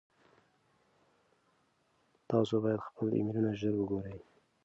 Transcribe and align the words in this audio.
تاسو 2.29 2.53
باید 2.63 2.85
خپل 2.87 3.07
ایمیلونه 3.15 3.51
ژر 3.59 3.73
وګورئ. 3.77 4.17